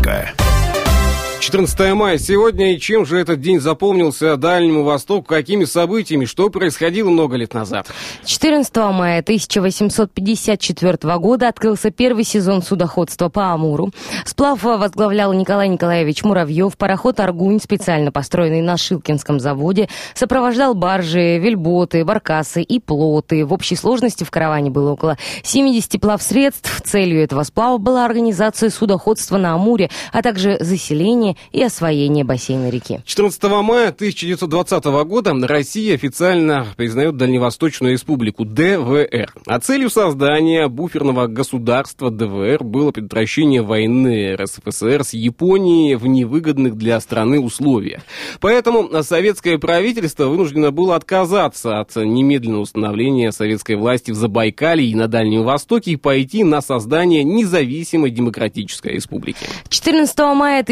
[1.49, 7.09] 14 мая сегодня, и чем же этот день запомнился Дальнему Востоку, какими событиями, что происходило
[7.09, 7.87] много лет назад?
[8.23, 13.89] 14 мая 1854 года открылся первый сезон судоходства по Амуру.
[14.25, 16.77] Сплав возглавлял Николай Николаевич Муравьев.
[16.77, 23.43] Пароход «Аргунь», специально построенный на Шилкинском заводе, сопровождал баржи, вельботы, баркасы и плоты.
[23.43, 26.83] В общей сложности в караване было около 70 плавсредств.
[26.83, 33.01] Целью этого сплава была организация судоходства на Амуре, а также заселение и освоение бассейна реки.
[33.05, 39.33] 14 мая 1920 года Россия официально признает Дальневосточную республику ДВР.
[39.45, 46.99] А целью создания буферного государства ДВР было предотвращение войны РСФСР с Японией в невыгодных для
[46.99, 48.01] страны условиях.
[48.39, 55.07] Поэтому советское правительство вынуждено было отказаться от немедленного установления советской власти в Забайкалье и на
[55.07, 59.45] Дальнем Востоке и пойти на создание независимой демократической республики.
[59.69, 60.63] 14 мая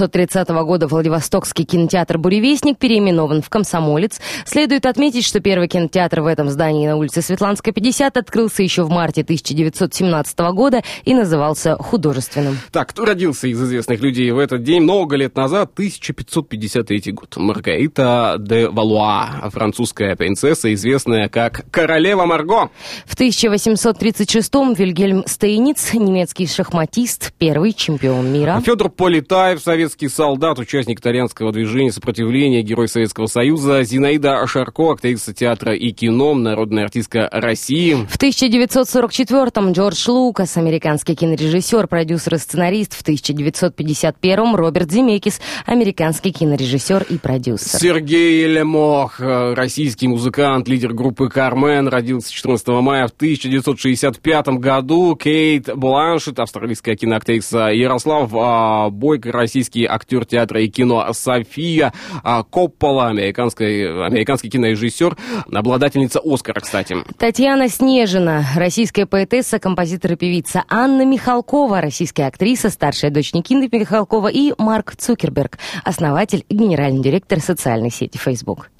[0.00, 4.20] 1930 года Владивостокский кинотеатр «Буревестник» переименован в «Комсомолец».
[4.46, 8.90] Следует отметить, что первый кинотеатр в этом здании на улице Светланская, 50 открылся еще в
[8.90, 12.58] марте 1917 года и назывался «Художественным».
[12.72, 17.36] Так, кто родился из известных людей в этот день много лет назад, 1553 год.
[17.36, 22.70] Маргарита де Валуа, французская принцесса, известная как королева Марго.
[23.04, 28.62] В 1836-м Вильгельм Стейниц, немецкий шахматист, первый чемпион мира.
[28.64, 33.82] Федор Полетаев, советский советский солдат, участник итальянского движения сопротивления, герой Советского Союза.
[33.82, 37.94] Зинаида Шарко, актриса театра и кино, народная артистка России.
[38.08, 42.94] В 1944-м Джордж Лукас, американский кинорежиссер, продюсер и сценарист.
[42.94, 47.80] В 1951-м Роберт Земекис, американский кинорежиссер и продюсер.
[47.80, 55.16] Сергей Лемох, э, российский музыкант, лидер группы «Кармен», родился 14 мая в 1965 году.
[55.16, 63.08] Кейт Бланшет, австралийская киноактриса Ярослав а, Бойко, российский актер театра и кино София а, Коппола,
[63.08, 65.16] американский, американский кинорежиссер,
[65.52, 66.96] обладательница Оскара, кстати.
[67.18, 70.64] Татьяна Снежина, российская поэтесса, композитор и певица.
[70.68, 74.28] Анна Михалкова, российская актриса, старшая дочь Никиты Михалкова.
[74.28, 78.70] И Марк Цукерберг, основатель и генеральный директор социальной сети Facebook.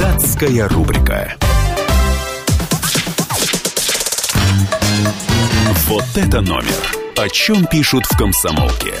[0.00, 1.36] Датская рубрика.
[5.86, 7.01] Вот это номер.
[7.16, 8.94] О чем пишут в комсомолке.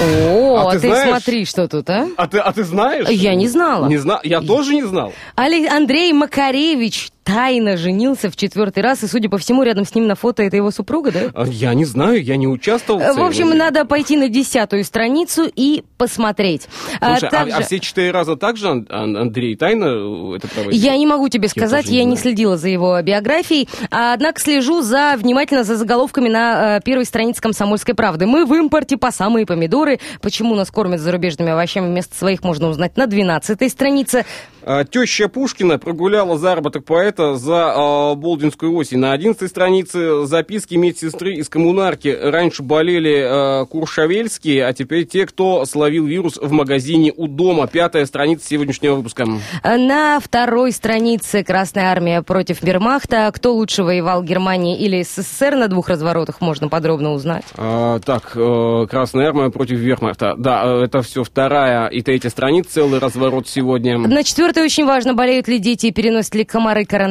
[0.00, 1.08] О, А а ты ты, знаешь?
[1.10, 2.08] смотри, что тут, а?
[2.16, 3.08] А ты, а ты знаешь?
[3.08, 3.86] Я не знала.
[3.86, 4.18] Не знал.
[4.24, 5.12] Я тоже не знал.
[5.36, 10.06] Али- Андрей Макаревич тайно женился в четвертый раз, и, судя по всему, рядом с ним
[10.06, 11.20] на фото это его супруга, да?
[11.34, 15.44] А Я не знаю, я не участвовал в В общем, надо пойти на десятую страницу
[15.54, 16.68] и посмотреть.
[17.00, 20.48] А Слушай, а- а, также- все четыре раза так же Ан- Ан- Андрей тайно это
[20.48, 20.80] проводит?
[20.80, 24.82] Я не могу тебе сказать, не я не следила за его биографией, а, однако слежу
[24.82, 28.26] за внимательно за заголовками на э, первой странице «Комсомольской правды».
[28.26, 30.00] Мы в импорте по самые помидоры.
[30.20, 34.24] Почему нас кормят зарубежными овощами вместо своих, можно узнать на 12 странице.
[34.64, 38.98] А, Теща Пушкина прогуляла заработок поэта за а, Болдинскую осень.
[38.98, 42.08] На 11 странице записки медсестры из коммунарки.
[42.08, 47.66] Раньше болели а, куршавельские, а теперь те, кто словил вирус в магазине у дома.
[47.66, 49.26] Пятая страница сегодняшнего выпуска.
[49.64, 53.30] На второй странице «Красная армия против Вермахта».
[53.34, 57.44] Кто лучше воевал, Германия или СССР на двух разворотах, можно подробно узнать.
[57.56, 60.34] А, так, э, Красная армия против Вермахта.
[60.36, 63.98] Да, э, это все вторая и третья страница, целый разворот сегодня.
[63.98, 67.01] На четвертой очень важно, болеют ли дети и переносят ли комары коронавирус.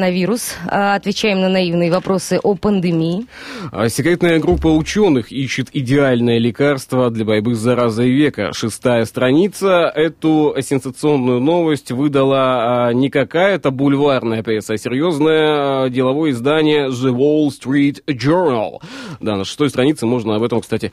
[0.67, 3.25] А, Отвечаем на наивные вопросы о пандемии.
[3.71, 8.51] А, Секретная группа ученых ищет идеальное лекарство для борьбы с заразой века.
[8.53, 9.91] Шестая страница.
[9.93, 17.49] Эту сенсационную новость выдала а, не какая-то бульварная пресса, а серьезное деловое издание The Wall
[17.49, 18.81] Street Journal.
[19.19, 20.91] Да, на шестой странице можно об этом, кстати,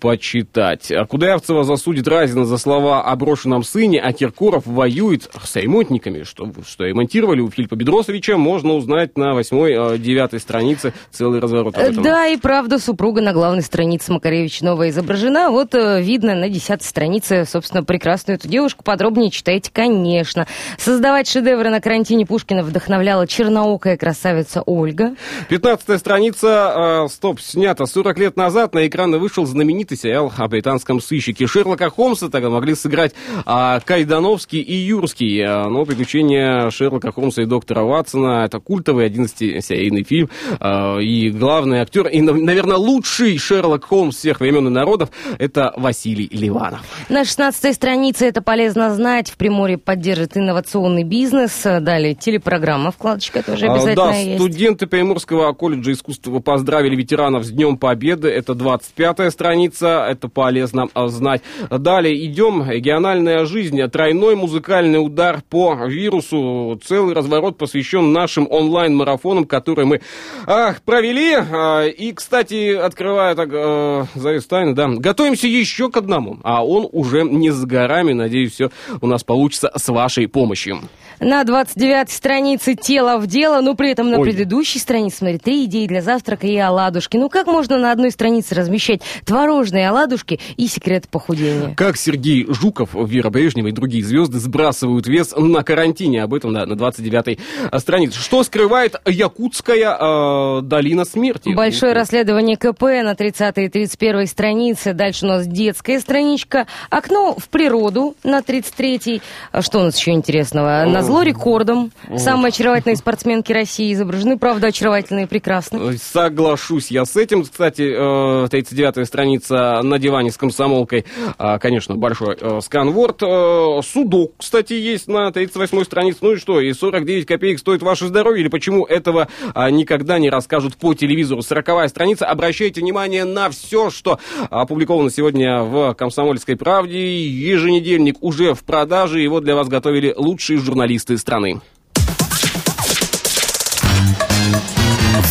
[0.00, 0.92] почитать.
[1.08, 6.22] Кудрявцева засудит Разина за слова о брошенном сыне, а Киркоров воюет с ремонтниками.
[6.22, 11.76] Что, что ремонтировали у Филиппа Бедросовича, можно узнать на восьмой, а, девятой странице целый разворот
[11.76, 12.02] этом.
[12.02, 15.50] Да, и правда, супруга на главной странице Макаревич новая изображена.
[15.50, 18.84] Вот э, видно на десятой странице, собственно, прекрасную эту девушку.
[18.84, 20.46] Подробнее читайте, конечно.
[20.78, 25.14] Создавать шедевры на карантине Пушкина вдохновляла черноокая красавица Ольга.
[25.48, 31.00] 15 страница, э, стоп, снято 40 лет назад, на экраны вышел знаменитый сериал о британском
[31.00, 37.42] сыщике Шерлока Холмса, тогда могли сыграть а, Кайдановский и Юрский, А, но приключения Шерлока Холмса
[37.42, 40.28] и доктора Ватсона, это культовый 11-серийный фильм,
[40.60, 46.28] а, и главный актер, и, наверное, лучший Шерлок Холмс всех времен и народов, это Василий
[46.30, 46.80] Ливанов.
[47.08, 49.30] На 16 странице это полезно знать.
[49.30, 51.62] В Приморье поддержит инновационный бизнес.
[51.62, 54.38] Далее телепрограмма, вкладочка тоже А, обязательно Да, есть.
[54.42, 58.28] студенты Приморского колледжа искусства поздравили ветеранов с Днем Победы.
[58.28, 61.42] Это 25-я страница, это полезно а, знать.
[61.70, 62.68] Далее идем.
[62.68, 63.80] Региональная жизнь.
[63.88, 66.80] Тройной музыкальный удар по вирусу.
[66.84, 70.00] Целый разворот посвящен нашим онлайн-марафонам, которые мы
[70.46, 71.34] ах, провели.
[71.34, 76.38] А, И, кстати, открывая так э, завес тайны, да, готовимся еще к одному.
[76.42, 78.12] А он уже не с горами.
[78.12, 78.70] Надеюсь, все
[79.00, 80.80] у нас получится с вашей помощью.
[81.20, 84.24] На 29 странице «Тело в дело», но при этом на Ой.
[84.24, 87.16] предыдущей странице, смотри, три идеи для завтрака и оладушки.
[87.16, 91.74] Ну как можно на одной странице размещать творожные оладушки и секреты похудения?
[91.74, 96.22] Как Сергей Жуков, Вера Брежнева и другие звезды сбрасывают вес на карантине.
[96.22, 97.38] Об этом да, на 29-й
[97.78, 98.20] странице.
[98.20, 101.54] Что скрывает Якутская э, долина смерти?
[101.54, 104.92] Большое расследование КП на 30 и 31 странице.
[104.92, 106.66] Дальше у нас детская страничка.
[106.90, 109.22] Окно в природу на 33-й.
[109.52, 110.84] А Что у нас еще интересного?
[110.86, 111.92] На зло рекордом.
[112.16, 114.38] Самые очаровательные спортсменки России изображены.
[114.38, 115.94] Правда, очаровательные и прекрасны.
[115.94, 117.44] Э, Соглашусь я с этим.
[117.44, 121.04] Кстати, э, 39-я страница на диване с комсомолкой.
[121.38, 123.22] А, Конечно, большой э, сканворд.
[123.22, 126.18] Э, Судок, кстати, есть на 38-й странице.
[126.22, 128.42] Ну и что, и 49 копеек стоит ваше здоровье?
[128.42, 131.40] Или почему этого а, никогда не расскажут по телевизору?
[131.40, 132.26] 40-я страница.
[132.26, 137.26] Обращайте внимание на все, что опубликовано сегодня в «Комсомольской правде».
[137.26, 139.18] Еженедельник уже в продаже.
[139.18, 141.60] Его для вас готовили лучшие журналисты страны.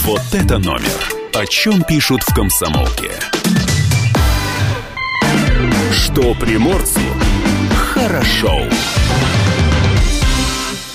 [0.03, 0.91] Вот это номер.
[1.33, 3.11] О чем пишут в комсомолке.
[5.93, 6.99] Что приморцу
[7.77, 8.59] хорошо.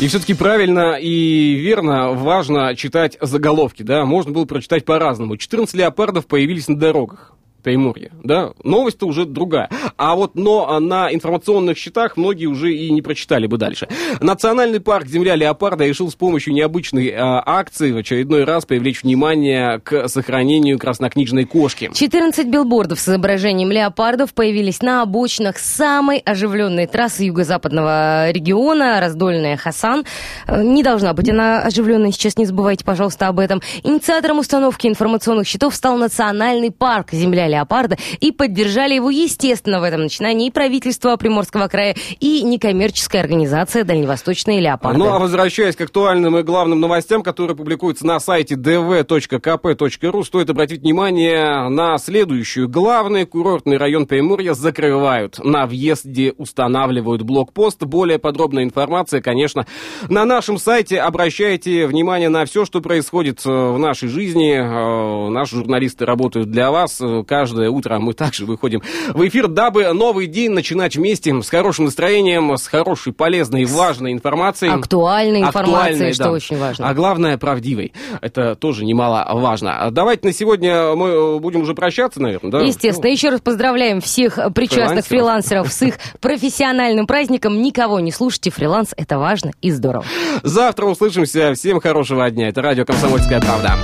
[0.00, 5.36] И все-таки правильно и верно, важно читать заголовки, да, можно было прочитать по-разному.
[5.36, 7.34] 14 леопардов появились на дорогах.
[7.62, 9.68] Приморье, да, новость-то уже другая.
[9.96, 13.88] А вот, но на информационных счетах многие уже и не прочитали бы дальше.
[14.20, 19.80] Национальный парк «Земля леопарда» решил с помощью необычной э, акции в очередной раз привлечь внимание
[19.80, 21.90] к сохранению краснокнижной кошки.
[21.92, 30.04] 14 билбордов с изображением леопардов появились на обочинах самой оживленной трассы юго-западного региона, раздольная Хасан.
[30.46, 33.60] Э, Не должна быть она оживленной, сейчас не забывайте, пожалуйста, об этом.
[33.82, 40.02] Инициатором установки информационных щитов стал Национальный парк «Земля леопарда» и поддержали его, естественно, в этом
[40.02, 44.98] начинании и правительство Приморского края, и некоммерческая организация «Дальневосточные леопарды».
[44.98, 50.80] Ну а возвращаясь к актуальным и главным новостям, которые публикуются на сайте dv.kp.ru, стоит обратить
[50.80, 52.68] внимание на следующую.
[52.68, 55.38] Главный курортный район Приморья закрывают.
[55.42, 57.82] На въезде устанавливают блокпост.
[57.82, 59.66] Более подробная информация, конечно,
[60.08, 61.00] на нашем сайте.
[61.00, 64.54] Обращайте внимание на все, что происходит э, в нашей жизни.
[64.54, 67.00] Э, Наши журналисты работают для вас.
[67.00, 68.82] Э, Каждое утро мы также выходим
[69.14, 74.72] в эфир, дабы новый день начинать вместе с хорошим настроением, с хорошей, полезной, важной информацией.
[74.72, 76.32] Актуальной информацией, что да.
[76.32, 76.86] очень важно.
[76.86, 77.94] А главное, правдивой.
[78.20, 79.86] Это тоже немаловажно.
[79.86, 82.60] А Давайте на сегодня мы э, будем уже прощаться, наверное, да?
[82.60, 83.10] Естественно.
[83.10, 85.68] Еще раз поздравляем всех причастных Фрилансеров.
[85.68, 87.62] фрилансеров с их профессиональным праздником.
[87.62, 88.50] Никого не слушайте.
[88.50, 90.04] Фриланс– это важно и здорово.
[90.42, 91.54] Завтра услышимся.
[91.54, 92.50] Всем хорошего дня.
[92.50, 93.78] Это радио «Комсомольская правда».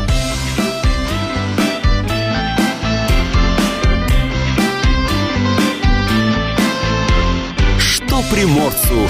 [8.17, 9.07] Что приморцу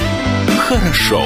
[0.59, 1.23] хорошо.